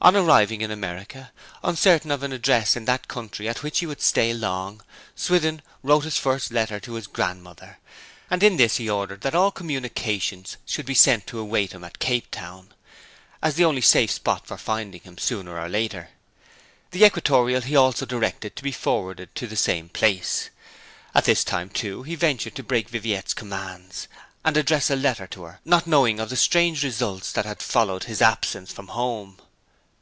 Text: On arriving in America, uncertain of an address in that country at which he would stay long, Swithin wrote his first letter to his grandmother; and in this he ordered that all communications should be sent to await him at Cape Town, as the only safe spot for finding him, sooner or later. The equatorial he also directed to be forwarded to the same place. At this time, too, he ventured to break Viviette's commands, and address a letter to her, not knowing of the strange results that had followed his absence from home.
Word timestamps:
On 0.00 0.14
arriving 0.14 0.60
in 0.60 0.70
America, 0.70 1.32
uncertain 1.64 2.12
of 2.12 2.22
an 2.22 2.32
address 2.32 2.76
in 2.76 2.84
that 2.84 3.08
country 3.08 3.48
at 3.48 3.64
which 3.64 3.80
he 3.80 3.84
would 3.86 4.00
stay 4.00 4.32
long, 4.32 4.80
Swithin 5.16 5.60
wrote 5.82 6.04
his 6.04 6.16
first 6.16 6.52
letter 6.52 6.78
to 6.78 6.94
his 6.94 7.08
grandmother; 7.08 7.78
and 8.30 8.44
in 8.44 8.58
this 8.58 8.76
he 8.76 8.88
ordered 8.88 9.22
that 9.22 9.34
all 9.34 9.50
communications 9.50 10.56
should 10.64 10.86
be 10.86 10.94
sent 10.94 11.26
to 11.26 11.40
await 11.40 11.72
him 11.72 11.82
at 11.82 11.98
Cape 11.98 12.30
Town, 12.30 12.72
as 13.42 13.56
the 13.56 13.64
only 13.64 13.80
safe 13.80 14.12
spot 14.12 14.46
for 14.46 14.56
finding 14.56 15.00
him, 15.00 15.18
sooner 15.18 15.58
or 15.60 15.68
later. 15.68 16.10
The 16.92 17.04
equatorial 17.04 17.62
he 17.62 17.74
also 17.74 18.06
directed 18.06 18.54
to 18.54 18.62
be 18.62 18.70
forwarded 18.72 19.34
to 19.34 19.48
the 19.48 19.56
same 19.56 19.88
place. 19.88 20.50
At 21.12 21.24
this 21.24 21.42
time, 21.42 21.70
too, 21.70 22.04
he 22.04 22.14
ventured 22.14 22.54
to 22.54 22.62
break 22.62 22.88
Viviette's 22.88 23.34
commands, 23.34 24.06
and 24.44 24.56
address 24.56 24.90
a 24.90 24.96
letter 24.96 25.26
to 25.26 25.42
her, 25.42 25.60
not 25.64 25.88
knowing 25.88 26.20
of 26.20 26.30
the 26.30 26.36
strange 26.36 26.84
results 26.84 27.32
that 27.32 27.44
had 27.44 27.60
followed 27.60 28.04
his 28.04 28.22
absence 28.22 28.72
from 28.72 28.86
home. 28.86 29.38